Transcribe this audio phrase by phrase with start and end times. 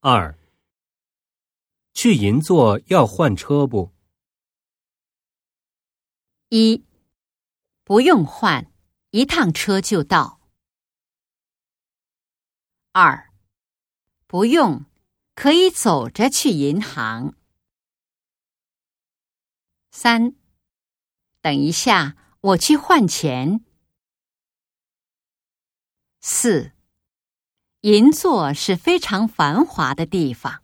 [0.00, 0.38] 二，
[1.92, 3.92] 去银座要换车不？
[6.50, 6.84] 一，
[7.82, 8.72] 不用换，
[9.10, 10.40] 一趟车就到。
[12.92, 13.34] 二，
[14.28, 14.86] 不用，
[15.34, 17.34] 可以走着去银行。
[19.90, 20.36] 三，
[21.40, 23.64] 等一下，我去换钱。
[26.20, 26.70] 四，
[27.82, 30.62] 银座是非常繁华的地方。